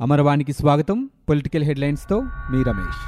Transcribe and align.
అమరవాణికి 0.00 0.52
స్వాగతం. 0.52 1.08
పొలిటికల్ 1.28 1.64
హెడ్లైన్స్తో 1.64 2.20
మీ 2.20 2.62
రమేష్. 2.62 3.00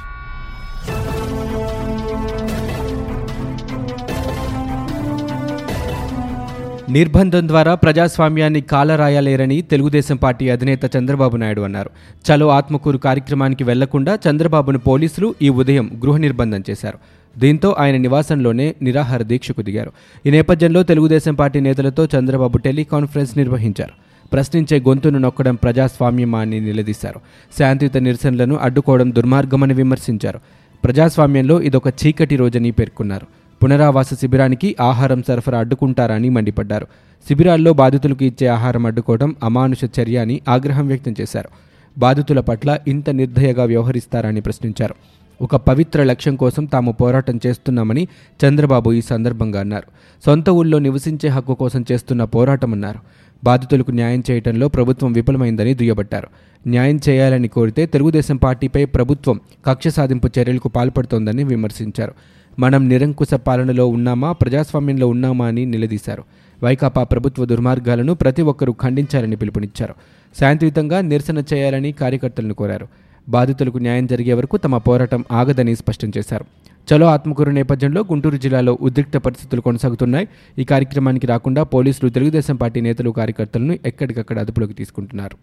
నిర్బంధం 6.91 7.47
ద్వారా 7.47 7.75
ప్రజాస్వామ్యాన్ని 7.75 8.61
కాలరాయలేరని 8.61 9.61
తెలుగుదేశం 9.61 10.15
పార్టీ 10.15 10.49
అధినేత 10.49 10.97
చంద్రబాబు 10.97 11.37
నాయుడు 11.37 11.61
అన్నారు. 11.61 11.89
చలో 12.29 12.49
ఆత్మకూరు 12.49 12.97
కార్యక్రమానికి 12.97 13.63
వెళ్ళకుండా 13.63 14.19
చంద్రబాబును 14.29 14.79
పోలీసులు 14.79 15.35
ఈ 15.41 15.49
ఉదయం 15.49 15.91
గృహ 16.03 16.17
నిర్బంధం 16.17 16.63
చేశారు. 16.69 16.97
దీంతో 17.37 17.75
ఆయన 17.79 17.97
నివాసంలోనే 17.97 18.75
నిరాహార 18.81 19.21
దీక్షకు 19.21 19.61
దిగారు. 19.61 19.91
ఈ 20.25 20.31
నేపథ్యంలో 20.31 20.83
తెలుగుదేశం 20.83 21.35
పార్టీ 21.35 21.59
నేతలతో 21.59 22.07
చంద్రబాబు 22.19 22.57
టెలికాన్ఫరెన్స్ 22.57 23.37
నిర్వహించారు. 23.37 24.12
ప్రశ్నించే 24.33 24.79
గొంతును 24.79 25.19
నొక్కడం 25.19 25.55
ప్రజాస్వామ్యమా 25.55 26.39
అని 26.39 26.59
నిలదీశారు. 26.59 27.19
శాంతియుత 27.59 27.97
నిరసనలను 27.97 28.55
అడ్డుకోవడం 28.55 29.15
దుర్మార్గమని 29.15 29.73
విమర్శించారు. 29.73 30.39
ప్రజాస్వామ్యంలో 30.83 31.61
ఇదొక 31.61 31.87
చీకటి 31.87 32.35
రోజని 32.35 32.71
పేర్కొన్నారు. 32.71 33.27
పునరావాస 33.63 34.13
శిబిరానికి 34.13 34.75
ఆహారం 34.81 35.23
సరఫరా 35.27 35.59
అడ్డుకుంటారని 35.59 36.29
మండిపడ్డారు. 36.29 36.87
శిబిరాల్లో 37.27 37.73
బాధితులకు 37.73 38.23
ఇచ్చే 38.23 38.47
ఆహారం 38.47 38.85
అడ్డుకోవడం 38.85 39.35
అమానుష 39.43 39.77
చర్య 39.99 40.17
అని 40.17 40.41
ఆగ్రహం 40.49 40.87
వ్యక్తం 40.87 41.15
చేశారు. 41.21 41.49
బాధితుల 41.97 42.39
పట్ల 42.39 42.79
ఇంత 42.87 43.09
నిర్దయగా 43.09 43.63
వ్యవహరిస్తారని 43.63 44.41
ప్రశ్నించారు. 44.41 44.95
ఒక 45.41 45.55
పవిత్ర 45.55 46.03
లక్ష్యం 46.03 46.35
కోసం 46.35 46.65
తాము 46.65 46.91
పోరాటం 46.91 47.39
చేస్తున్నామని 47.47 48.07
చంద్రబాబు 48.45 48.91
ఈ 48.91 49.01
సందర్భంగా 49.01 49.59
అన్నారు. 49.59 49.87
సొంత 50.25 50.49
ఊళ్ళో 50.49 50.79
నివసించే 50.79 51.29
హక్కు 51.29 51.53
కోసం 51.53 51.85
చేస్తున్న 51.91 52.23
పోరాటమన్నారు. 52.23 52.99
బాధితులకు 53.43 53.91
న్యాయం 53.91 54.23
చేయడంలో 54.31 54.67
ప్రభుత్వం 54.67 55.11
విఫలమైందని 55.11 55.73
దుయ్యబట్టారు. 55.73 56.27
న్యాయం 56.67 56.99
చేయాలని 57.09 57.47
కోరితే 57.47 57.85
తెలుగుదేశం 57.85 58.37
పార్టీపై 58.37 58.85
ప్రభుత్వం 58.85 59.39
కక్ష 59.65 59.87
సాధింపు 59.87 60.29
చర్యలకు 60.39 60.67
పాల్పడుతోందని 60.69 61.43
విమర్శించారు. 61.43 62.13
మనం 62.59 62.89
నిరంకుశ 62.89 63.33
పాలనలో 63.33 63.87
ఉన్నామా 63.87 64.31
ప్రజాస్వామ్యంలో 64.31 65.07
ఉన్నామా 65.07 65.47
అని 65.47 65.65
నిలదీశారు. 65.65 66.23
వైకాపా 66.63 67.03
ప్రభుత్వ 67.03 67.45
దుర్మార్గాలను 67.45 68.13
ప్రతి 68.13 68.41
ఒక్కరూ 68.41 68.73
ఖండించాలని 68.73 69.35
పిలుపునిచ్చారు. 69.35 69.95
శాంతియుతంగా 70.39 71.01
నిరసన 71.01 71.43
చేయాలని 71.53 71.91
కార్యకర్తలను 71.91 72.53
కోరారు. 72.53 72.87
బాధితులకు 73.29 73.77
న్యాయం 73.77 74.07
జరిగే 74.07 74.33
వరకు 74.33 74.57
తమ 74.57 74.77
పోరాటం 74.77 75.25
ఆగదని 75.31 75.75
స్పష్టం 75.75 76.11
చేశారు. 76.17 76.45
చలో 76.91 77.05
ఆత్మకూరు 77.05 77.51
నేపథ్యంలో 77.51 78.01
గుంటూరు 78.01 78.37
జిల్లాలో 78.37 78.77
ఉద్రిక్త 78.81 79.17
పరిస్థితులు 79.17 79.61
కొనసాగుతున్నాయి. 79.61 80.27
ఈ 80.57 80.63
కార్యక్రమానికి 80.63 81.27
రాకుండా 81.27 81.63
పోలీసులు 81.63 82.09
తెలుగుదేశం 82.09 82.55
పార్టీ 82.55 82.81
నేతలు 82.81 83.09
కార్యకర్తలను 83.09 83.77
ఎక్కడికక్కడ 83.85 84.39
అదుపులోకి 84.39 84.73
తీసుకుంటున్నారు. 84.73 85.37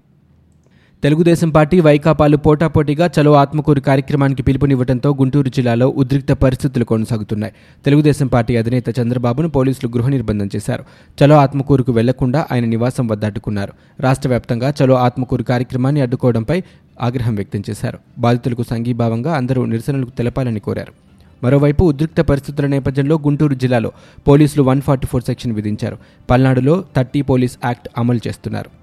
తెలుగుదేశం 1.03 1.51
పార్టీ 1.51 1.81
వైకాపాలు 1.81 2.37
పోటాపోటీగా 2.37 3.11
చలో 3.21 3.33
ఆత్మకూరు 3.35 3.81
కార్యక్రమానికి 3.81 4.43
పిలుపునివ్వడంతో 4.43 5.11
గుంటూరు 5.11 5.49
జిల్లాలో 5.49 5.89
ఉద్రిక్త 5.89 6.33
పరిస్థితులు 6.33 6.85
కొనసాగుతున్నాయి. 6.85 7.53
తెలుగుదేశం 7.85 8.27
పార్టీ 8.27 8.57
అధినేత 8.57 9.01
చంద్రబాబును 9.01 9.49
పోలీసులు 9.49 9.93
గృహ 9.97 10.09
నిర్బంధం 10.09 10.49
చేశారు. 10.57 10.85
చలో 11.25 11.37
ఆత్మకూరుకు 11.37 11.93
వెళ్ళకుండా 11.93 12.47
ఆయన 12.53 12.65
నివాసం 12.65 13.07
వద్ద 13.07 13.25
అడ్డుకున్నారు. 13.25 13.73
రాష్ట్ర 14.01 14.29
వ్యాప్తంగా 14.29 14.75
చలో 14.85 14.95
ఆత్మకూరు 14.95 15.43
కార్యక్రమాన్ని 15.43 16.01
అడ్డుకోవడంపై 16.01 16.63
ఆగ్రహం 17.03 17.35
వ్యక్తం 17.35 17.63
చేశారు. 17.71 17.99
బాధితులకు 18.19 18.63
సంఘీభావంగా 18.63 19.37
అందరూ 19.37 19.65
నిరసనలు 19.65 20.07
తెలపాలని 20.07 20.61
కోరారు. 20.61 21.10
మరోవైపు 21.45 21.85
ఉద్రిక్త 21.85 22.21
పరిస్థితుల 22.21 22.67
నేపథ్యంలో 22.67 23.17
గుంటూరు 23.17 23.55
జిల్లాలో 23.55 23.93
పోలీసులు 24.29 24.63
వన్ 24.63 24.83
ఫార్టీ 24.83 25.07
ఫోర్ 25.07 25.23
సెక్షన్ 25.23 25.53
విధించారు. 25.53 25.99
పల్నాడులో 26.31 26.85
థర్టీ 26.97 27.23
పోలీస్ 27.23 27.59
యాక్ట్ 27.65 27.89
అమలు 27.99 28.21
చేస్తున్నారు. 28.29 28.80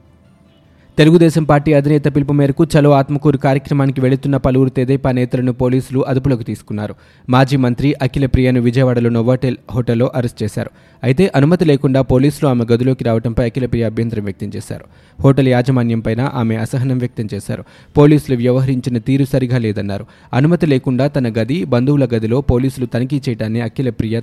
తెలుగుదేశం 0.97 1.43
పార్టీ 1.43 1.73
అధినేత 1.73 2.15
పిలుపు 2.15 2.33
మేరకు 2.33 2.63
చలో 2.63 2.91
ఆత్మకూరు 2.91 3.37
కార్యక్రమానికి 3.37 4.01
వెళుతున్న 4.01 4.37
పలువురు 4.37 4.69
తెదేపా 4.69 5.11
నేతలను 5.11 5.53
పోలీసులు 5.53 6.05
అదుపులోకి 6.07 6.43
తీసుకున్నారు. 6.43 6.95
మాజీ 7.29 7.57
మంత్రి 7.57 7.95
అఖిల 8.01 8.25
ప్రియను 8.25 8.61
విజయవాడలో 8.61 9.09
నోవాటెల్ 9.09 9.57
హోటల్లో 9.71 10.11
అరెస్ట్ 10.15 10.43
చేశారు. 10.43 10.69
అయితే 11.03 11.31
అనుమతి 11.35 11.65
లేకుండా 11.65 12.01
పోలీసులు 12.01 12.49
ఆమె 12.49 12.65
గదిలోకి 12.71 13.03
రావడంపై 13.03 13.45
అఖిల 13.45 13.65
ప్రియ 13.65 13.85
అభ్యంతరం 13.85 14.23
వ్యక్తం 14.23 14.51
చేశారు. 14.55 14.85
హోటల్ 15.21 15.47
యాజమాన్యంపైన 15.47 16.31
ఆమె 16.33 16.55
అసహనం 16.55 16.97
వ్యక్తం 16.97 17.27
చేశారు. 17.33 17.63
పోలీసులు 17.97 18.37
వ్యవహరించిన 18.37 18.97
తీరు 18.97 19.25
సరిగా 19.25 19.57
లేదన్నారు. 19.57 20.05
అనుమతి 20.33 20.65
లేకుండా 20.65 21.07
తన 21.07 21.29
గది 21.29 21.63
బంధువుల 21.63 22.05
గదిలో 22.05 22.41
పోలీసులు 22.41 22.85
తనిఖీ 22.85 23.21
చేయడాన్ని 23.29 23.61
అఖిల 23.61 23.89
ప్రియ 23.89 24.19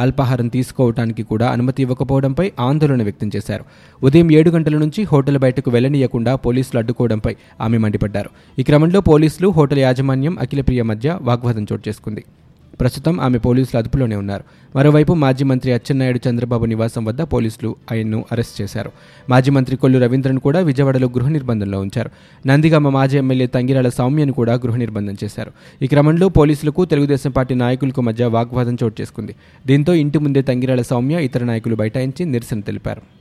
అల్పాహారం 0.00 0.48
తీసుకోవటానికి 0.48 1.22
కూడా 1.22 1.50
అనుమతి 1.50 1.82
ఇవ్వకపోవడంపై 1.82 2.52
ఆందోళన 2.60 3.02
వ్యక్తం 3.02 3.30
చేశారు. 3.36 3.64
ఉదయం 4.02 4.32
ఏడు 4.32 4.50
గంటల 4.50 4.78
నుంచి 4.78 5.04
హోటల్ 5.04 5.38
బయటకు 5.38 5.70
వెళ్ళనీయకుండా 5.70 6.36
పోలీసులు 6.36 6.78
అడ్డుకోవడంపై 6.78 7.36
ఆమె 7.60 7.78
మండిపడ్డారు. 7.78 8.30
ఈ 8.58 8.62
క్రమంలో 8.62 9.00
పోలీసులు 9.00 9.48
హోటల్ 9.48 9.78
యాజమాన్యం 9.78 10.38
అఖిలప్రియ 10.38 10.82
మధ్య 10.82 11.18
వాగ్వాదం 11.22 11.66
చోటు 11.72 11.88
చేసుకుంది. 11.88 12.24
ప్రస్తుతం 12.80 13.20
ఆమె 13.20 13.38
పోలీసుల 13.38 13.78
అదుపులోనే 13.78 14.16
ఉన్నారు. 14.16 14.44
మరోవైపు 14.76 15.12
మాజీ 15.12 15.44
మంత్రి 15.44 15.72
అచ్చెన్నాయుడు 15.72 16.20
చంద్రబాబు 16.28 16.64
నివాసం 16.64 17.04
వద్ద 17.04 17.22
పోలీసులు 17.22 17.76
ఆయన్ను 17.92 18.24
అరెస్ట్ 18.32 18.62
చేశారు. 18.62 18.92
మాజీ 19.30 19.50
మంత్రి 19.50 19.76
కొల్లు 19.76 19.98
రవీంద్రను 19.98 20.40
కూడా 20.40 20.60
విజయవాడలో 20.60 21.08
గృహ 21.08 21.28
నిర్బంధంలో 21.28 21.80
ఉంచారు. 21.80 22.10
నందిగామ 22.46 22.88
మాజీ 22.88 23.18
ఎమ్మెల్యే 23.18 23.46
తంగిరాల 23.46 23.88
సౌమ్యను 23.88 24.32
కూడా 24.32 24.54
గృహ 24.54 24.76
నిర్బంధం 24.76 25.16
చేశారు. 25.24 25.52
ఈ 25.82 25.86
క్రమంలో 25.86 26.28
పోలీసులకు 26.28 26.84
తెలుగుదేశం 26.84 27.30
పార్టీ 27.30 27.54
నాయకులకు 27.54 28.00
మధ్య 28.00 28.24
వాగ్వాదం 28.24 28.76
చోటు 28.82 29.00
చేసుకుంది. 29.00 29.34
దీంతో 29.66 29.94
ఇంటి 29.94 30.18
ముందే 30.18 30.42
తంగిరాల 30.42 30.82
సౌమ్య 30.82 31.24
ఇతర 31.24 31.44
నాయకులు 31.44 31.74
బైఠాయించి 31.74 32.24
నిరసన 32.24 32.60
తెలిపారు. 32.60 33.17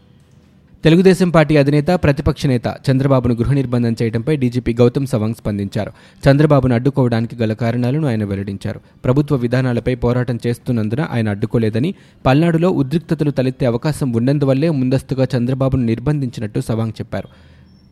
తెలుగుదేశం 0.83 1.29
పార్టీ 1.29 1.57
అధినేత 1.57 1.87
ప్రతిపక్ష 1.87 2.45
నేత 2.45 2.75
చంద్రబాబును 2.91 3.33
గృహ 3.33 3.53
నిర్బంధం 3.53 3.95
చేయడంపై 4.01 4.35
డీజీపీ 4.35 4.73
గౌతమ్ 4.73 5.07
సవాంగ్ 5.07 5.35
స్పందించారు. 5.35 5.91
చంద్రబాబును 6.29 6.73
అడ్డుకోవడానికి 6.75 7.35
గల 7.35 7.53
కారణాలను 7.53 8.07
ఆయన 8.07 8.23
వెల్లడించారు. 8.23 8.79
ప్రభుత్వ 9.05 9.35
విధానాలపై 9.35 9.95
పోరాటం 9.95 10.39
చేస్తున్నందున 10.47 11.01
ఆయన 11.01 11.29
అడ్డుకోలేదని 11.29 11.95
పల్నాడులో 12.25 12.69
ఉద్రిక్తతలు 12.69 13.31
తలెత్తే 13.31 13.65
అవకాశం 13.65 14.11
ఉన్నందువల్లే 14.11 14.69
ముందస్తుగా 14.69 15.27
చంద్రబాబును 15.37 15.83
నిర్బంధించినట్టు 15.83 16.59
సవాంగ్ 16.59 16.91
చెప్పారు. 16.91 17.27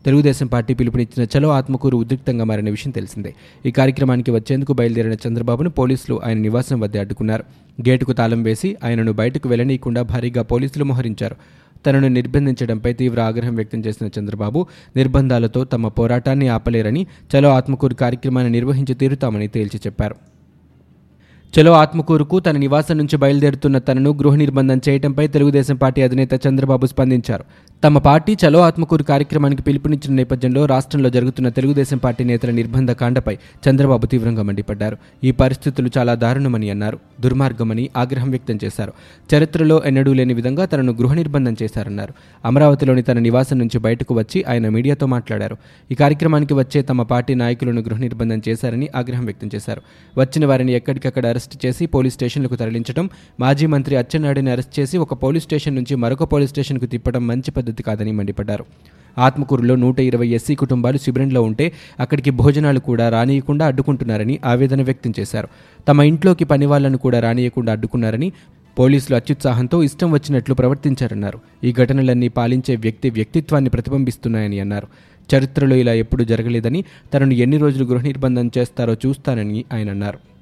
తెలుగుదేశం 0.04 0.46
పార్టీ 0.46 0.74
పిలుపునిచ్చిన 0.74 1.38
చలో 1.38 1.48
ఆత్మకూరు 1.48 1.96
ఉద్రిక్తంగా 1.96 2.44
మారిన 2.44 2.70
విషయం 2.70 2.90
తెలిసిందే. 2.90 3.34
ఈ 3.66 3.70
కార్యక్రమానికి 3.70 4.30
వచ్చేందుకు 4.30 4.72
బయలుదేరిన 4.72 5.12
చంద్రబాబును 5.12 5.70
పోలీసులు 5.70 6.20
ఆయన 6.26 6.38
నివాసం 6.38 6.80
వద్ద 6.80 6.96
అడ్డుకున్నారు. 6.96 7.44
గేటుకు 7.88 8.12
తాళం 8.12 8.42
వేసి 8.42 8.76
ఆయనను 8.84 9.12
బయటకు 9.12 9.48
వెళ్ళనీయకుండా 9.48 10.02
భారీగా 10.02 10.42
పోలీసులు 10.42 10.84
మోహరించారు. 10.84 11.36
తనను 11.86 12.08
నిర్బంధించడంపై 12.08 12.92
తీవ్ర 12.92 13.20
ఆగ్రహం 13.20 13.54
వ్యక్తం 13.54 13.80
చేసిన 13.80 14.10
చంద్రబాబు 14.18 14.66
నిర్బంధాలతో 14.96 15.64
తమ 15.64 15.88
పోరాటాన్ని 15.88 16.48
ఆపలేరని 16.48 17.06
చలో 17.32 17.48
ఆత్మకూరు 17.48 17.94
కార్యక్రమాన్ని 17.94 18.52
నిర్వహించి 18.52 18.94
తీరుతామని 18.94 19.48
తేల్చి 19.48 19.80
చెప్పారు. 19.86 20.16
చలో 21.54 21.72
ఆత్మకూరుకు 21.72 22.40
తన 22.40 22.56
నివాసం 22.56 22.96
నుంచి 22.98 23.16
బయలుదేరుతున్న 23.16 23.78
తనను 23.78 24.10
గృహ 24.10 24.34
నిర్బంధం 24.34 24.80
చేయడంపై 24.88 25.26
తెలుగుదేశం 25.26 25.76
పార్టీ 25.76 26.02
అధినేత 26.02 26.46
చంద్రబాబు 26.46 26.86
స్పందించారు. 26.86 27.44
తమ 27.84 27.98
పార్టీ 27.98 28.36
చలో 28.42 28.60
ఆత్మకూరు 28.60 29.02
కార్యక్రమానికి 29.02 29.62
పిలుపునిచ్చిన 29.62 30.14
నేపథ్యంలో 30.14 30.66
రాష్ట్రంలో 30.66 31.10
జరుగుతున్న 31.10 31.48
తెలుగుదేశం 31.48 31.98
పార్టీ 31.98 32.24
నేతల 32.24 32.50
నిర్బంధ 32.50 32.90
కాండపై 32.90 33.34
చంద్రబాబు 33.68 34.06
తీవ్రంగా 34.06 34.42
మండిపడ్డారు. 34.42 34.96
ఈ 35.24 35.30
పరిస్థితులు 35.30 35.90
చాలా 35.98 36.14
దారుణమని 36.14 36.70
అన్నారు. 36.70 36.98
దుర్మార్గమని 37.20 37.90
ఆగ్రహం 37.96 38.30
వ్యక్తం 38.30 38.58
చేశారు. 38.64 38.92
చరిత్రలో 39.34 39.82
ఎన్నడూ 39.86 40.12
లేని 40.12 40.34
విధంగా 40.34 40.64
తనను 40.64 40.92
గృహ 40.92 41.14
నిర్బంధం 41.14 41.56
చేశారన్నారు. 41.62 42.14
అమరావతిలోని 42.44 43.02
తన 43.02 43.18
నివాసం 43.18 43.58
నుంచి 43.58 43.78
బయటకు 43.78 44.14
వచ్చి 44.14 44.44
ఆయన 44.48 44.68
మీడియాతో 44.68 45.06
మాట్లాడారు. 45.06 45.56
ఈ 45.90 45.94
కార్యక్రమానికి 45.94 46.54
వచ్చే 46.54 46.82
తమ 46.82 47.02
పార్టీ 47.02 47.34
నాయకులను 47.34 47.80
గృహ 47.80 47.98
నిర్బంధం 47.98 48.42
చేశారని 48.48 48.88
ఆగ్రహం 48.96 49.24
వ్యక్తం 49.24 49.50
చేశారు. 49.54 49.82
వచ్చిన 50.18 50.46
వారిని 50.46 50.72
ఎక్కడికక్కడ 50.72 51.26
అరెస్ట్ 51.26 51.66
చేసి 51.66 51.86
పోలీస్ 51.86 52.14
స్టేషన్లకు 52.14 52.56
తరలించడం 52.56 53.10
మాజీ 53.40 53.66
మంత్రి 53.66 53.96
అచ్చెన్నాయుడిని 53.96 54.50
అరెస్ట్ 54.50 54.80
చేసి 54.80 54.98
ఒక 54.98 55.22
పోలీస్ 55.22 55.44
స్టేషన్ 55.44 55.74
నుంచి 55.74 55.94
మరొక 55.94 56.32
పోలీస్ 56.32 56.50
స్టేషన్కు 56.50 56.86
తిప్పడం 56.86 57.26
మంచి 57.26 57.50
పద్ధతి 57.66 57.82
కాదని 57.82 58.12
మండిపడ్డారు. 58.12 58.64
ఆత్మకూరులో 59.18 59.74
నూట 59.76 60.00
ఇరవై 60.00 60.28
ఎస్సీ 60.28 60.54
కుటుంబాలు 60.54 60.98
శిబిరంలో 60.98 61.42
ఉంటే 61.42 61.72
అక్కడికి 62.00 62.30
భోజనాలు 62.30 62.78
కూడా 62.78 63.08
రానియకుండా 63.08 63.66
అడ్డుకుంటున్నారని 63.66 64.38
ఆవేదన 64.44 64.82
వ్యక్తం 64.82 65.12
చేశారు. 65.20 65.48
తమ 65.88 66.02
ఇంట్లోకి 66.02 66.44
పని 66.44 66.66
వాళ్ళను 66.66 66.98
కూడా 66.98 67.20
రానియకుండా 67.20 67.72
అడ్డుకున్నారని 67.72 68.32
పోలీసులు 68.78 69.16
అత్యుత్సాహంతో 69.16 69.82
ఇష్టం 69.82 70.12
వచ్చినట్లు 70.12 70.54
ప్రవర్తించారన్నారు. 70.54 71.38
ఈ 71.64 71.72
ఘటనలన్నీ 71.72 72.28
పాలించే 72.28 72.76
వ్యక్తి 72.76 73.10
వ్యక్తిత్వాన్ని 73.10 73.70
ప్రతిబింబిస్తున్నాయని 73.70 74.60
అన్నారు. 74.60 74.88
చరిత్రలో 75.30 75.76
ఇలా 75.76 75.92
ఎప్పుడూ 75.92 76.24
జరగలేదని 76.24 76.84
తనను 77.14 77.32
ఎన్ని 77.32 77.58
రోజులు 77.58 77.84
గృహ 77.84 78.02
నిర్బంధం 78.02 78.50
చేస్తారో 78.58 78.94
చూస్తానని 79.06 79.64
ఆయన 79.72 79.90
అన్నారు. 79.90 80.35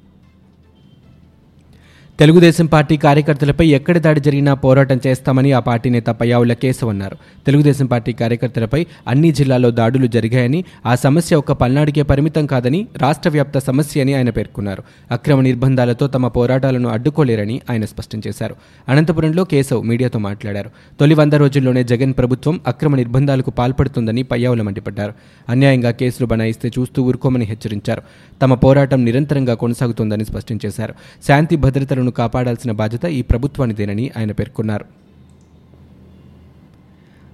తెలుగుదేశం 2.18 2.66
పార్టీ 2.66 2.96
కార్యకర్తలపై 2.96 3.66
ఎక్కడ 3.66 3.98
దాడి 3.98 4.20
జరిగినా 4.20 4.54
పోరాటం 4.54 5.00
చేస్తామని 5.06 5.52
ఆ 5.52 5.58
పార్టీ 5.58 5.90
నేత 5.90 6.06
పయ్యావుల 6.06 6.52
కేశవ్ 6.52 6.88
అన్నారు. 6.90 7.16
తెలుగుదేశం 7.46 7.86
పార్టీ 7.86 8.12
కార్యకర్తలపై 8.12 8.86
అన్ని 9.08 9.32
జిల్లాల్లో 9.32 9.70
దాడులు 9.70 10.06
జరిగాయని 10.06 10.64
ఆ 10.86 10.94
సమస్య 10.94 11.36
ఒక్క 11.36 11.52
పల్నాడుకే 11.52 12.02
పరిమితం 12.02 12.46
కాదని 12.46 12.86
రాష్ట్ర 12.96 13.30
వ్యాప్త 13.30 13.58
సమస్య 13.58 14.00
అని 14.00 14.14
ఆయన 14.14 14.30
పేర్కొన్నారు. 14.30 14.82
అక్రమ 15.10 15.40
నిర్బంధాలతో 15.40 16.06
తమ 16.06 16.28
పోరాటాలను 16.28 16.88
అడ్డుకోలేరని 16.88 17.60
ఆయన 17.70 17.84
స్పష్టం 17.84 18.22
చేశారు. 18.28 18.54
అనంతపురంలో 18.88 19.44
కేశవ్ 19.44 19.84
మీడియాతో 19.84 20.18
మాట్లాడారు. 20.18 20.70
తొలి 21.00 21.14
వంద 21.14 21.32
రోజుల్లోనే 21.32 21.84
జగన్ 21.84 22.14
ప్రభుత్వం 22.18 22.60
అక్రమ 22.66 22.96
నిర్బంధాలకు 22.96 23.50
పాల్పడుతుందని 23.50 24.22
పయ్యావుల 24.22 24.62
మండిపడ్డారు. 24.62 25.12
అన్యాయంగా 25.48 25.90
కేసులు 25.90 26.26
బనాయిస్తే 26.26 26.70
చూస్తూ 26.78 27.02
ఊరుకోమని 27.02 27.44
హెచ్చరించారు. 27.44 28.02
తమ 28.42 28.54
పోరాటం 28.54 29.04
నిరంతరంగా 29.04 29.54
కొనసాగుతోందని 29.54 30.24
స్పష్టం 30.24 30.58
చేశారు. 30.66 30.94
శాంతి 31.26 31.56
భద్రతలను 31.56 32.03
కాపాడాల్సిన 32.10 32.72
బాధ్యత 32.72 33.04
ఈ 33.04 33.22
ప్రభుత్వానిదేనని 33.22 34.10
ఆయన 34.16 34.32
పేర్కొన్నారు. 34.32 35.03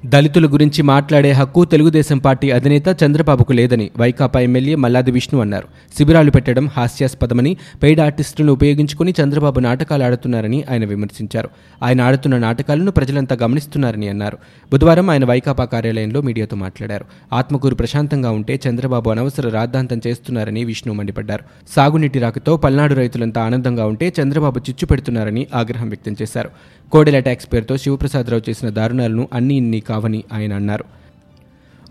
దళితుల 0.06 0.52
గురించి 0.52 0.82
మాట్లాడే 0.82 1.30
హక్కు 1.30 1.64
తెలుగుదేశం 1.64 2.18
పార్టీ 2.18 2.50
అధినేత 2.50 3.02
చంద్రబాబుకు 3.04 3.52
లేదని 3.52 3.90
వైకాపా 3.98 4.40
ఎమ్మెల్యే 4.40 4.74
మల్లాది 4.74 5.10
విష్ణు 5.10 5.40
అన్నారు. 5.40 5.68
శిబిరాలు 5.98 6.30
పెట్టడం 6.30 6.68
హాస్యాస్పదమని 6.68 7.56
పెయిడ్ 7.82 8.00
ఆర్టిస్టులను 8.00 8.52
ఉపయోగించుకుని 8.52 9.14
చంద్రబాబు 9.22 9.60
నాటకాలు 9.60 10.04
ఆడుతున్నారని 10.04 10.64
ఆయన 10.70 10.84
విమర్శించారు. 10.84 11.50
ఆయన 11.82 12.00
ఆడుతున్న 12.00 12.38
నాటకాలను 12.38 12.90
ప్రజలంతా 12.90 13.36
గమనిస్తున్నారని 13.42 14.08
అన్నారు. 14.08 14.38
బుధవారం 14.72 15.10
ఆయన 15.10 15.24
వైకాపా 15.24 15.64
కార్యాలయంలో 15.64 16.20
మీడియాతో 16.20 16.56
మాట్లాడారు. 16.56 17.04
ఆత్మకూరు 17.32 17.74
ప్రశాంతంగా 17.74 18.30
ఉంటే 18.30 18.60
చంద్రబాబు 18.68 19.10
అనవసర 19.10 19.48
రాద్ధాంతం 19.48 20.00
చేస్తున్నారని 20.06 20.64
విష్ణు 20.64 20.94
మండిపడ్డారు. 20.94 21.44
సాగునీటి 21.76 22.18
రాకతో 22.18 22.56
పల్నాడు 22.56 22.94
రైతులంతా 22.94 23.42
ఆనందంగా 23.42 23.86
ఉంటే 23.86 24.12
చంద్రబాబు 24.22 24.58
చిచ్చు 24.58 24.86
పెడుతున్నారని 24.86 25.46
ఆగ్రహం 25.54 25.88
వ్యక్తం 25.88 26.16
చేశారు. 26.22 26.50
కోడెల 26.92 27.18
ట్యాక్స్ 27.18 27.48
పేరుతో 27.52 27.76
శివప్రసాదరావు 27.76 28.50
చేసిన 28.50 28.68
దారుణాలను 28.68 29.28
అన్ని 29.32 29.54
ఇన్ని 29.54 29.80
కావని 29.90 30.22
ఆయన 30.32 30.54
అన్నారు. 30.60 30.86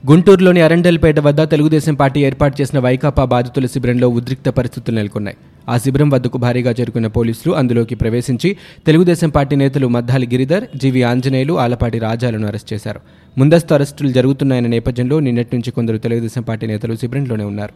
గుంటూరులోని 0.10 0.62
అరండల్పేట 0.66 1.19
వద్ద 1.19 1.42
తెలుగుదేశం 1.54 1.96
పార్టీ 2.01 2.19
ఏర్పాటు 2.25 2.56
చేసిన 2.62 2.78
వైకాపా 2.80 3.24
బాధితుల 3.31 3.66
శిబిరంలో 3.66 4.07
ఉద్రిక్త 4.19 4.50
పరిస్థితులు 4.50 4.96
నెలకొన్నాయి. 4.96 5.38
ఆ 5.69 5.75
శిబిరం 5.78 6.10
వద్దకు 6.10 6.38
భారీగా 6.44 6.72
చేరుకున్న 6.80 7.07
పోలీసులు 7.18 7.54
అందులోకి 7.54 7.96
ప్రవేశించి 7.96 8.50
తెలుగుదేశం 8.88 9.30
పార్టీ 9.30 9.56
నేతలు 9.63 9.88
మద్దాలి 9.96 10.28
గిరిధర్ 10.34 10.66
జీవి 10.75 11.04
ఆంజనేయులు 11.04 11.56
ఆలపాటి 11.63 12.00
రాజాలను 12.07 12.48
అరెస్ట్ 12.48 12.72
చేశారు. 12.74 13.01
ముందస్తు 13.38 13.74
అరెస్టులు 13.74 14.12
జరుగుతున్నాయన్న 14.18 14.69
నేపథ్యంలో 14.75 15.18
నిన్నటి 15.28 15.54
నుంచి 15.56 15.72
కొందరు 15.72 15.98
తెలుగుదేశం 16.06 16.44
పార్టీ 16.50 16.68
నేతలు 16.68 16.96
శిబిరంలోనే 16.96 17.48
ఉన్నారు. 17.51 17.75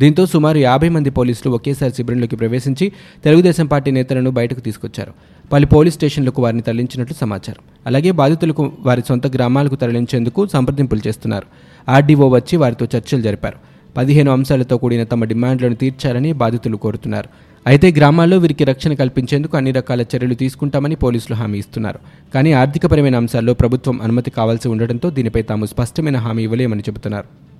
దీంతో 0.00 0.22
సుమారు 0.26 0.58
యాభై 0.58 0.88
మంది 0.88 1.10
పోలీసులు 1.10 1.50
ఒకేసారి 1.56 1.92
శిబిరంలోకి 1.92 2.36
ప్రవేశించి 2.36 2.86
తెలుగుదేశం 3.24 3.66
పార్టీ 3.66 3.90
నేతలను 3.90 4.30
బయటకు 4.38 4.60
తీసుకొచ్చారు. 4.68 5.12
పలు 5.52 5.66
పోలీస్ 5.66 5.94
స్టేషన్లకు 5.94 6.42
వారిని 6.42 6.62
తరలించినట్లు 6.62 7.16
సమాచారం. 7.20 7.64
అలాగే 7.86 8.10
బాధితులకు 8.10 8.72
వారి 8.80 9.02
సొంత 9.08 9.26
గ్రామాలకు 9.26 9.74
తరలించేందుకు 9.74 10.46
సంప్రదింపులు 10.46 11.08
చేస్తున్నారు. 11.08 11.46
ఆర్డీఓ 11.90 12.28
వచ్చి 12.28 12.56
వారితో 12.56 12.88
చర్చలు 12.96 13.22
జరిపారు. 13.22 13.58
పదిహేను 13.96 14.32
అంశాలతో 14.32 14.76
కూడిన 14.76 15.04
తమ 15.04 15.24
డిమాండ్లను 15.24 15.74
తీర్చాలని 15.74 16.32
బాధితులు 16.32 16.76
కోరుతున్నారు. 16.76 17.28
అయితే 17.66 17.90
గ్రామాల్లో 17.92 18.38
వీరికి 18.38 18.64
రక్షణ 18.64 18.92
కల్పించేందుకు 18.92 19.56
అన్ని 19.56 19.72
రకాల 19.72 20.00
చర్యలు 20.02 20.34
తీసుకుంటామని 20.34 20.94
పోలీసులు 20.94 21.36
హామీ 21.36 21.58
ఇస్తున్నారు. 21.58 21.98
కానీ 22.34 22.52
ఆర్థికపరమైన 22.52 23.16
అంశాల్లో 23.16 23.54
ప్రభుత్వం 23.54 24.02
అనుమతి 24.02 24.30
కావాల్సి 24.30 24.68
ఉండటంతో 24.68 25.10
దీనిపై 25.10 25.42
తాము 25.42 25.66
స్పష్టమైన 25.66 26.16
హామీ 26.16 26.42
ఇవ్వలేమని 26.42 26.80
చెబుతున్నారు. 26.80 27.51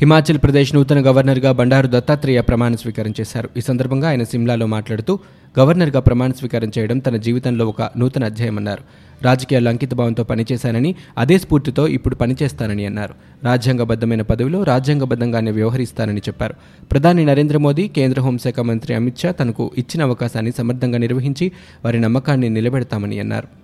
హిమాచల్ 0.00 0.38
ప్రదేశ్ 0.38 0.74
నూతన 0.74 1.06
గవర్నర్గా 1.06 1.52
బండారు 1.52 1.86
దత్తాత్రేయ 1.86 2.40
ప్రమాణ 2.40 2.74
స్వీకారం 2.74 3.14
చేశారు. 3.20 3.48
ఈ 3.56 3.60
సందర్భంగా 3.60 4.08
ఆయన 4.08 4.22
సిమ్లాలో 4.22 4.66
మాట్లాడుతూ 4.66 5.18
గవర్నర్గా 5.58 6.00
ప్రమాణ 6.00 6.30
స్వీకారం 6.30 6.70
చేయడం 6.78 6.98
తన 6.98 7.16
జీవితంలో 7.16 7.66
ఒక 7.66 7.90
నూతన 7.96 8.24
అధ్యాయమన్నారు 8.24 8.82
రాజకీయాల్లో 9.24 9.70
అంకితభావంతో 9.70 10.24
పనిచేశానని 10.24 10.94
అదే 11.18 11.38
స్ఫూర్తితో 11.38 11.88
ఇప్పుడు 11.88 12.14
పనిచేస్తానని 12.14 12.86
అన్నారు. 12.86 13.14
రాజ్యాంగబద్ధమైన 13.44 14.22
పదవిలో 14.22 14.62
రాజ్యాంగబద్ధంగానే 14.62 15.50
వ్యవహరిస్తానని 15.50 16.18
చెప్పారు. 16.18 16.54
ప్రధాని 16.92 17.24
నరేంద్ర 17.24 17.56
మోదీ 17.56 17.88
కేంద్ర 17.88 18.20
హోంశాఖ 18.20 18.60
మంత్రి 18.60 18.94
అమిత్ 18.94 19.18
షా 19.18 19.30
తనకు 19.30 19.70
ఇచ్చిన 19.78 20.02
అవకాశాన్ని 20.02 20.52
సమర్థంగా 20.58 20.98
నిర్వహించి 20.98 21.52
వారి 21.84 22.00
నమ్మకాన్ని 22.00 22.48
నిలబెడతామని 22.48 23.20
అన్నారు. 23.20 23.63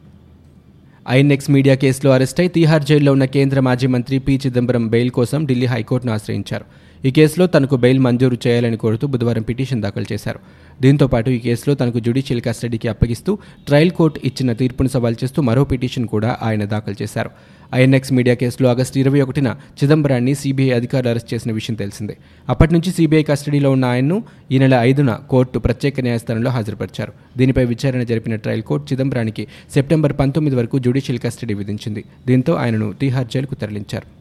ఐఎన్ఎక్స్ 1.08 1.50
మీడియా 1.50 1.74
కేసులో 1.74 2.10
అరెస్ట్ 2.12 2.40
అయి 2.40 2.48
తీహార్ 2.48 2.84
జైల్లో 2.84 3.12
ఉన్న 3.12 3.24
కేంద్ర 3.24 3.60
మాజీ 3.60 3.86
మంత్రి 3.86 4.18
పి 4.18 4.40
చిదంబరం 4.46 4.88
బెయిల్ 4.88 5.10
కోసం 5.10 5.46
ఢిల్లీ 5.46 5.66
హైకోర్టును 5.66 6.12
ఆశ్రయించారు. 6.12 6.64
ఈ 7.06 7.10
కేసులో 7.10 7.46
తనకు 7.46 7.76
బెయిల్ 7.76 7.98
మంజూరు 7.98 8.38
చేయాలని 8.46 8.76
కోరుతూ 8.76 9.06
బుధవారం 9.06 9.42
పిటిషన్ 9.42 9.82
దాఖలు 9.82 10.06
చేశారు. 10.12 10.40
దీంతో 10.82 11.06
పాటు 11.06 11.30
ఈ 11.30 11.38
కేసులో 11.38 11.74
తనకు 11.74 11.98
జ్యుడిషియల్ 11.98 12.42
కస్టడీకి 12.42 12.88
అప్పగిస్తూ 12.88 13.38
ట్రయల్ 13.66 13.90
కోర్టు 13.90 14.20
ఇచ్చిన 14.24 14.52
తీర్పును 14.52 14.88
సవాల్ 14.88 15.16
చేస్తూ 15.24 15.42
మరో 15.42 15.64
పిటిషన్ 15.64 16.08
కూడా 16.08 16.38
ఆయన 16.42 16.64
దాఖలు 16.64 17.02
చేశారు. 17.02 17.30
ఐఎన్ఎక్స్ 17.74 18.12
మీడియా 18.12 18.34
కేసులో 18.34 18.68
ఆగస్టు 18.68 18.98
ఇరవై 18.98 19.20
ఒకటిన 19.20 19.56
చిదంబరాన్ని 19.84 20.34
సీబీఐ 20.34 20.70
అధికారులు 20.70 21.08
అరెస్ట్ 21.08 21.34
చేసిన 21.34 21.52
విషయం 21.52 21.76
తెలిసిందే. 21.76 22.16
అప్పటి 22.48 22.72
నుంచి 22.72 22.90
సీబీఐ 22.90 23.22
కస్టడీలో 23.22 23.70
ఉన్న 23.70 23.84
ఆయన్ను 23.84 24.22
ఈ 24.50 24.58
నెల 24.58 24.74
ఐదున 24.74 25.20
కోర్టు 25.30 25.58
ప్రత్యేక 25.58 26.00
న్యాయస్థానంలో 26.00 26.50
హాజరుపరిచారు. 26.50 27.12
దీనిపై 27.36 27.64
విచారణ 27.64 28.02
జరిపిన 28.02 28.36
ట్రయల్ 28.36 28.62
కోర్టు 28.62 28.92
చిదంబరానికి 28.92 29.46
సెప్టెంబర్ 29.74 30.12
పంతొమ్మిది 30.12 30.56
వరకు 30.56 30.78
జ్యుడిషియల్ 30.78 31.20
కస్టడీ 31.20 31.54
విధించింది. 31.54 32.04
దీంతో 32.26 32.54
ఆయనను 32.54 32.92
తీహార్ 32.92 33.26
జైలుకు 33.26 33.54
తరలించారు. 33.54 34.19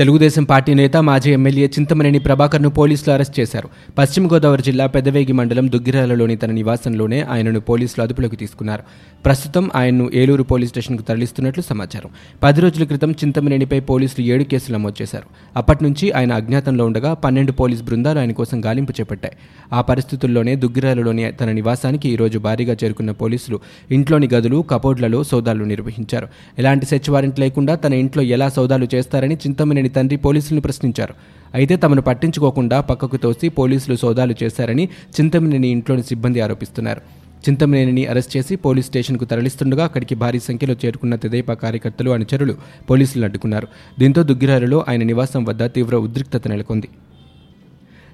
తెలుగుదేశం 0.00 0.44
పార్టీ 0.44 0.74
నేత 0.74 0.96
మాజీ 0.96 1.32
ఎమ్మెల్యే 1.32 1.66
చింతమనేని 1.66 2.18
ప్రభాకర్ను 2.18 2.68
పోలీసులు 2.68 3.14
అరెస్ట్ 3.14 3.40
చేశారు. 3.40 3.68
పశ్చిమ 3.98 4.26
గోదావరి 4.26 4.62
జిల్లా 4.62 4.86
పెదవేగి 4.86 5.32
మండలం 5.32 5.70
దుగ్గిరాలలోని 5.70 6.36
తన 6.36 6.50
నివాసంలోనే 6.50 7.20
ఆయనను 7.20 7.60
పోలీసులు 7.60 8.02
అదుపులోకి 8.02 8.36
తీసుకున్నారు. 8.36 8.82
ప్రస్తుతం 9.24 9.70
ఆయన్ను 9.76 10.10
ఏలూరు 10.14 10.42
పోలీస్ 10.42 10.70
స్టేషన్కు 10.70 11.02
తరలిస్తున్నట్లు 11.02 11.62
సమాచారం. 11.62 12.10
పది 12.42 12.60
రోజుల 12.60 12.84
క్రితం 12.84 13.12
చింతమనేనిపై 13.12 13.80
పోలీసులు 13.80 14.26
ఏడు 14.26 14.44
కేసులు 14.44 14.76
నమోదు 14.76 15.02
చేశారు. 15.02 15.24
అప్పటి 15.56 15.84
నుంచి 15.84 16.12
ఆయన 16.12 16.32
అజ్ఞాతంలో 16.32 16.86
ఉండగా 16.86 17.14
పన్నెండు 17.14 17.52
పోలీస్ 17.52 17.82
బృందాలు 17.82 18.18
ఆయన 18.18 18.32
కోసం 18.32 18.64
గాలింపు 18.64 18.92
చేపట్టాయి. 19.00 19.34
ఆ 19.72 19.80
పరిస్థితుల్లోనే 19.80 20.56
దుగ్గిరాలలోని 20.56 21.32
తన 21.32 21.52
నివాసానికి 21.52 22.08
ఈరోజు 22.08 22.38
భారీగా 22.38 22.76
చేరుకున్న 22.84 23.10
పోలీసులు 23.10 23.60
ఇంట్లోని 23.90 24.28
గదులు 24.34 24.64
కబోర్డ్లలో 24.70 25.24
సోదాలు 25.24 25.64
నిర్వహించారు. 25.64 26.28
ఎలాంటి 26.58 26.86
సెచ్ 26.86 27.10
వారెంట్ 27.10 27.40
లేకుండా 27.40 27.74
తన 27.74 27.94
ఇంట్లో 27.94 28.22
ఎలా 28.22 28.48
సోదాలు 28.48 28.88
చేస్తారని 28.94 29.34
చింతమనేని 29.34 29.89
తండ్రి 29.96 30.16
పోలీసులను 30.16 30.60
ప్రశ్నించారు. 30.60 31.14
అయితే 31.54 31.76
తమను 31.76 32.02
పట్టించుకోకుండా 32.02 32.80
పక్కకు 32.80 33.16
తోసి 33.16 33.48
పోలీసులు 33.48 33.96
సోదాలు 33.96 34.34
చేశారని 34.42 34.84
చింతమనేని 35.16 35.68
ఇంట్లోని 35.68 36.02
సిబ్బంది 36.02 36.40
ఆరోపిస్తున్నారు. 36.40 37.02
చింతమనేనిని 37.44 38.02
అరెస్ట్ 38.06 38.36
చేసి 38.36 38.56
పోలీస్ 38.56 38.86
స్టేషన్కు 38.86 39.24
తరలిస్తుండగా 39.24 39.84
అక్కడికి 39.84 40.14
భారీ 40.14 40.38
సంఖ్యలో 40.38 40.74
చేరుకున్న 40.84 41.14
తెదేపా 41.16 41.54
కార్యకర్తలు 41.54 42.10
అనుచరులు 42.10 42.54
పోలీసులను 42.90 43.26
అడ్డుకున్నారు. 43.26 43.68
దీంతో 43.98 44.22
దుగ్గిరారులో 44.22 44.84
ఆయన 44.88 45.02
నివాసం 45.02 45.44
వద్ద 45.44 45.62
తీవ్ర 45.76 45.96
ఉద్రిక్తత 45.96 46.48
నెలకొంది. 46.48 46.88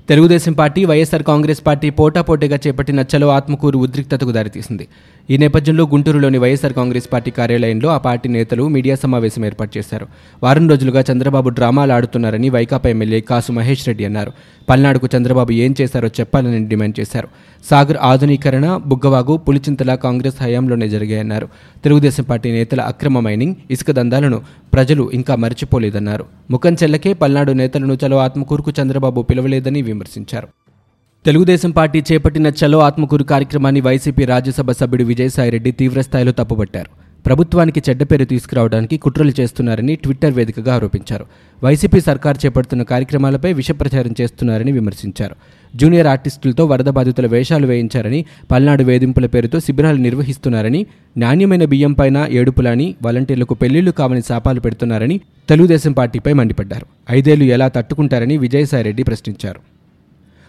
Telugu Desam 0.09 0.53
party 0.53 0.85
YSR 0.85 1.23
Congress 1.23 1.63
party 1.67 1.89
పోటాపోటీగా 1.91 2.59
చేపట్టిన 2.67 3.05
చలో 3.13 3.29
ఆత్మకూరు 3.29 3.79
ఉద్రిక్తతకు 3.79 4.33
దారితీసింది. 4.33 4.85
ఈ 5.31 5.37
నేపథ్యంలో 5.37 5.85
గుంటూరులోని 5.85 6.39
వైఎస్ఆర్ 6.39 6.73
కాంగ్రెస్ 6.73 7.13
పార్టీ 7.13 7.31
కార్యాలయంలో 7.31 7.89
ఆ 7.89 7.99
పార్టీ 7.99 8.29
నేతలు 8.29 8.69
మీడియా 8.69 8.97
సమావేశం 8.97 9.45
ఏర్పాటు 9.45 9.79
చేశారు. 9.79 10.07
వారం 10.43 10.69
రోజులుగా 10.69 11.05
చంద్రబాబు 11.13 11.49
డ్రామాలు 11.49 11.93
ఆడుతున్నారని 11.93 12.51
వైకాపా 12.51 12.91
ఎమ్మెల్యే 12.91 13.21
కాసు 13.21 13.53
మహేష్ 13.53 13.89
రెడ్డి 13.89 14.05
అన్నారు. 14.05 14.33
పల్నాడుకు 14.71 15.09
చంద్రబాబు 15.17 15.53
ఏం 15.53 15.75
చేశారో 15.81 16.09
చెప్పాలని 16.09 16.67
డిమాండ్ 16.67 17.01
చేశారు. 17.01 17.29
సాగర్ 17.71 17.97
ఆధునీకరణ 17.97 18.81
బుగ్గవాగు 18.87 19.37
పులిచింతల 19.37 19.95
కాంగ్రెస్ 19.95 20.43
హయాంలోనే 20.43 20.89
జరిగాయన్నారు. 20.89 21.49
తెలుగుదేశం 21.85 22.25
పార్టీ 22.25 22.53
నేతల 22.53 22.81
అక్రమ 22.81 23.21
మైనింగ్ 23.21 23.55
ఇసుక 23.71 23.91
దందాలను 23.91 24.43
ప్రజలు 24.73 25.11
ఇంకా 25.15 25.37
మర్చిపోలేదన్నారు. 25.37 26.25
ముఖం 26.51 26.77
చెల్లకే 26.83 27.13
పల్నాడు 27.13 27.53
నేతలను 27.53 27.99
చలో 28.07 28.17
ఆత్మకూరుకు 28.17 28.73
చంద్రబాబు 28.83 29.23
పిలవలేదని 29.23 29.83
విమర్శించారు. 29.83 30.49
తెలుగుదేశం 31.27 31.71
పార్టీ 31.71 32.03
చేపట్టిన 32.13 32.47
చలో 32.47 32.79
ఆత్మకూరు 32.79 33.25
కార్యక్రమాన్ని 33.25 33.81
వైసీపీ 33.81 34.25
రాజ్యసభ 34.25 34.71
సభ్యుడు 34.71 35.05
విజయసాయిరెడ్డి 35.05 35.73
తీవ్రస్థాయిలో 35.73 36.33
తప్పుపట్టారు. 36.33 36.91
ప్రభుత్వానికి 37.27 37.83
చెడ్డ 37.89 38.03
పేరు 38.03 38.25
తీసుకురావడానికి 38.25 38.97
కుట్రలు 38.97 39.33
చేస్తున్నారని 39.41 39.97
ట్విట్టర్ 39.97 40.35
వేదికగా 40.35 40.75
ఆరోపించారు. 40.75 41.27
వైసీపీ 41.65 42.01
సర్కార్ 42.01 42.37
చేపడుతున్న 42.47 42.83
కార్యక్రమాలపై 42.83 43.53
విషప్రచారం 43.53 44.15
చేస్తున్నారని 44.21 44.73
విమర్శించారు. 44.73 45.37
జూనియర్ 45.77 46.07
ఆర్టిస్టులతో 46.07 46.65
వరద 46.65 46.91
బాధితుల 46.99 47.27
వేషాలు 47.27 47.67
వేయించారని 47.67 48.25
పల్నాడు 48.51 48.85
వేధింపుల 48.85 49.27
పేరుతో 49.27 49.61
శిబిరాలు 49.61 49.97
నిర్వహిస్తున్నారని 49.97 50.87
నాణ్యమైన 51.17 51.65
బియ్యం 51.65 51.93
పైన 51.93 52.27
ఏడుపులని 52.31 52.95
వాలంటీర్లకు 53.03 53.55
పెళ్ళిళ్ళు 53.55 53.91
కావని 53.91 54.23
శాపాలు 54.23 54.61
పెడుతున్నారని 54.61 55.21
తెలుగుదేశం 55.49 55.93
పార్టీపై 55.93 56.33
మండిపడ్డారు. 56.33 56.87
ఐదేళ్ళు 57.11 57.45
ఎలా 57.45 57.69
తట్టుకుంటారని 57.69 58.37
విజయసాయిరెడ్డి 58.37 59.03
ప్రశ్నించారు. 59.03 59.76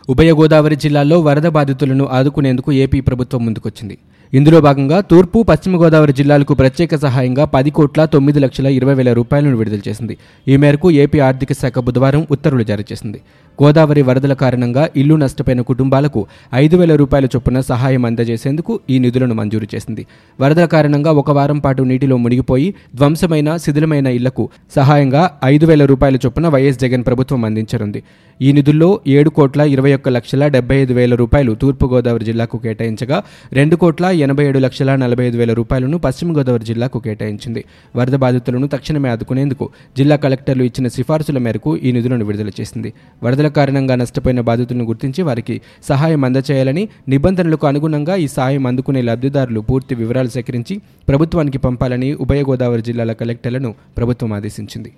ఉభయ 0.09 0.31
గోదావరి 0.31 0.75
జిల్లాల్లో 0.75 1.19
వరద 1.19 1.47
బాధితులను 1.47 2.07
ఆదుకునేందుకు 2.11 2.71
ఏపీ 2.71 2.99
ప్రభుత్వం 2.99 3.45
ముందుకొచ్చింది. 3.45 3.97
ఇందులో 4.33 4.61
భాగంగా 4.61 5.01
తూర్పు 5.01 5.43
పశ్చిమ 5.43 5.83
గోదావరి 5.83 6.13
జిల్లాలకు 6.13 6.53
ప్రత్యేక 6.53 6.95
సహాయంగా 6.95 7.45
పది 7.45 7.69
కోట్ల 7.69 8.05
తొమ్మిది 8.05 8.39
లక్షల 8.39 8.67
ఇరవై 8.67 8.93
వేల 8.93 9.13
రూపాయలను 9.13 9.57
విడుదల 9.57 9.79
చేసింది. 9.87 10.17
ఈ 10.47 10.57
మేరకు 10.57 10.91
ఏపీ 10.91 11.19
ఆర్థిక 11.19 11.53
శాఖ 11.53 11.79
బుధవారం 11.79 12.27
ఉత్తర్వులు 12.31 12.63
జారీ 12.63 12.83
చేసింది. 12.91 13.21
గోదావరి 13.63 14.01
వరదల 14.01 14.33
కారణంగా 14.33 14.89
ఇల్లు 14.95 15.15
నష్టపోయిన 15.15 15.61
కుటుంబాలకు 15.61 16.27
ఐదు 16.53 16.75
వేల 16.77 16.95
రూపాయల 16.95 17.25
చొప్పున 17.25 17.59
సహాయం 17.59 18.05
అందజేసేందుకు 18.05 18.79
ఈ 18.89 18.99
నిధులను 18.99 19.33
మంజూరు 19.33 19.67
చేసింది. 19.75 20.05
వరదల 20.41 20.65
కారణంగా 20.65 21.11
ఒక 21.11 21.31
వారం 21.31 21.59
పాటు 21.59 21.83
నీటిలో 21.83 22.17
మునిగిపోయి 22.17 22.73
ధ్వంసమైన 22.95 23.57
శిథిలమైన 23.57 24.07
ఇళ్ళకు 24.07 24.49
సహాయంగా 24.75 25.23
ఐదు 25.45 25.65
వేల 25.65 25.85
రూపాయల 25.85 26.15
చొప్పున 26.15 26.47
వైఎస్ 26.47 26.79
జగన్ 26.79 27.05
ప్రభుత్వం 27.05 27.45
అందించనుంది. 27.45 28.03
ఈ 28.41 28.51
నిధుల్లో 28.51 28.99
ఏడు 29.07 29.29
కోట్ల 29.29 29.61
ఇరవై 29.61 29.93
ఒక్క 29.93 30.09
లక్షల 30.09 30.47
డెబ్బై 30.47 30.75
ఐదు 30.75 30.93
వేల 30.93 31.15
రూపాయలు 31.15 31.53
తూర్పుగోదావరి 31.53 32.25
జిల్లాకు 32.25 32.57
కేటాయించగా 32.57 33.23
రెండు 33.53 33.75
కోట్ల 33.75 34.05
ఎనభై 34.05 34.45
ఏడు 34.45 34.59
లక్షల 34.59 34.95
నలభై 34.95 35.25
ఐదు 35.25 35.37
వేల 35.37 35.53
రూపాయలను 35.53 35.97
పశ్చిమ 35.97 36.37
గోదావరి 36.37 36.65
జిల్లాకు 36.65 36.99
కేటాయించింది. 36.99 37.65
వరద 37.95 38.15
బాధితులను 38.15 38.67
తక్షణమే 38.67 39.09
ఆదుకునేందుకు 39.09 39.69
జిల్లా 39.97 40.15
కలెక్టర్లు 40.15 40.63
ఇచ్చిన 40.63 40.87
సిఫార్సుల 40.87 41.37
మేరకు 41.37 41.77
ఈ 41.77 41.91
నిధులను 41.91 42.25
విడుదల 42.25 42.51
చేసింది. 42.61 42.93
వరదల 43.23 43.46
కారణంగా 43.49 43.95
నష్టపోయిన 43.95 44.41
బాధితులను 44.41 44.85
గుర్తించి 44.85 45.21
వారికి 45.21 45.61
సహాయం 45.83 46.25
అందచేయాలని 46.25 46.89
నిబంధనలకు 47.07 47.67
అనుగుణంగా 47.67 48.15
ఈ 48.15 48.27
సాయం 48.27 48.67
అందుకునే 48.67 49.01
లబ్ధిదారులు 49.01 49.59
పూర్తి 49.59 49.95
వివరాలు 49.95 50.27
సేకరించి 50.27 50.81
ప్రభుత్వానికి 51.09 51.57
పంపాలని 51.57 52.13
ఉభయ 52.13 52.43
గోదావరి 52.43 52.81
జిల్లాల 52.81 53.13
కలెక్టర్లను 53.13 53.75
ప్రభుత్వం 53.97 54.33
ఆదేశించింది. 54.33 54.93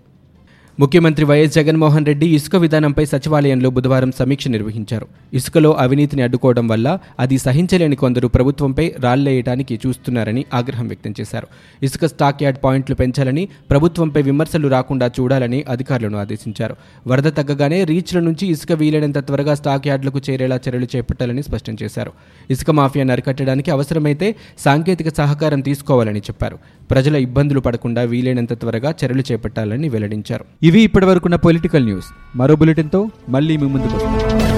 ముఖ్యమంత్రి 0.79 1.25
వైఎస్ 1.25 1.53
జగన్మోహన్ 1.53 2.05
రెడ్డి 2.05 2.27
ఇసుక 2.35 2.55
విధానంపై 2.55 3.05
సచివాలయంలో 3.05 3.69
బుధవారం 3.69 4.11
సమీక్ష 4.11 4.47
నిర్వహించారు. 4.47 5.07
ఇసుకలో 5.33 5.71
అవినీతిని 5.73 6.21
అడ్డుకోవడం 6.21 6.67
వల్ల 6.67 6.99
అది 7.19 7.37
సహించలేని 7.37 7.95
కొందరు 7.95 8.27
ప్రభుత్వంపై 8.27 8.91
రాళ్ళేయడానికి 8.99 9.79
చూస్తున్నారని 9.85 10.45
ఆగ్రహం 10.53 10.87
వ్యక్తం 10.87 11.13
చేశారు. 11.21 11.47
ఇసుక 11.83 12.05
స్టాక్ 12.05 12.43
యార్డ్ 12.43 12.59
పాయింట్లు 12.63 12.95
పెంచాలని 12.95 13.49
ప్రభుత్వంపై 13.69 14.21
విమర్శలు 14.21 14.67
రాకుండా 14.67 15.11
చూడాలని 15.19 15.65
అధికారులను 15.69 16.17
ఆదేశించారు. 16.17 16.75
వరద 17.07 17.23
తగ్గగానే 17.23 17.83
రీచ్ల 17.83 18.19
నుంచి 18.19 18.47
ఇసుక 18.47 18.71
వీలైనంత 18.71 19.17
త్వరగా 19.17 19.55
స్టాక్ 19.55 19.87
యార్డులకు 19.87 20.21
చేరేలా 20.29 20.59
చర్యలు 20.69 20.87
చేపట్టాలని 20.95 21.43
స్పష్టం 21.43 21.77
చేశారు. 21.83 22.11
ఇసుక 22.49 22.71
మాఫియాను 22.71 23.11
అరికట్టడానికి 23.11 23.71
అవసరమైతే 23.71 24.35
సాంకేతిక 24.59 25.09
సహకారం 25.09 25.59
తీసుకోవాలని 25.61 26.19
చెప్పారు. 26.19 26.59
ప్రజల 26.91 27.15
ఇబ్బందులు 27.15 27.59
పడకుండా 27.59 28.01
వీలైనంత 28.01 28.53
త్వరగా 28.53 28.95
చర్యలు 29.05 29.23
చేపట్టాలని 29.31 29.89
వెల్లడించారు. 29.89 30.45
ఇవి 30.69 30.81
ఇప్పటివరకున్న 30.81 31.35
పొలిటికల్ 31.35 31.83
న్యూస్. 31.83 32.07
మరో 32.35 32.55
బులెటిన్తో 32.55 33.01
మళ్ళీ 33.29 33.57
మీ 33.57 33.67
ముందుకు 33.67 33.95
వస్తాం. 33.95 34.48